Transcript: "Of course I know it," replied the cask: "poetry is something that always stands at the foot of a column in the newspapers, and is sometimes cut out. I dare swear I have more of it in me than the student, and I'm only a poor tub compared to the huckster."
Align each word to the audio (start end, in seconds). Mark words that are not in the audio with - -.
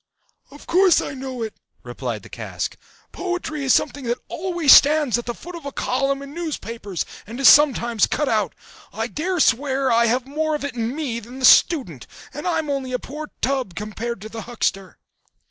"Of 0.49 0.65
course 0.65 0.99
I 0.99 1.13
know 1.13 1.43
it," 1.43 1.53
replied 1.83 2.23
the 2.23 2.29
cask: 2.29 2.75
"poetry 3.11 3.63
is 3.65 3.71
something 3.75 4.05
that 4.05 4.17
always 4.29 4.71
stands 4.71 5.19
at 5.19 5.27
the 5.27 5.33
foot 5.35 5.53
of 5.53 5.63
a 5.63 5.71
column 5.71 6.23
in 6.23 6.29
the 6.29 6.35
newspapers, 6.41 7.05
and 7.27 7.39
is 7.39 7.47
sometimes 7.47 8.07
cut 8.07 8.27
out. 8.27 8.55
I 8.91 9.05
dare 9.05 9.39
swear 9.39 9.91
I 9.91 10.07
have 10.07 10.25
more 10.25 10.55
of 10.55 10.65
it 10.65 10.73
in 10.73 10.95
me 10.95 11.19
than 11.19 11.37
the 11.37 11.45
student, 11.45 12.07
and 12.33 12.47
I'm 12.47 12.67
only 12.67 12.93
a 12.93 12.97
poor 12.97 13.29
tub 13.43 13.75
compared 13.75 14.21
to 14.21 14.29
the 14.29 14.41
huckster." 14.41 14.97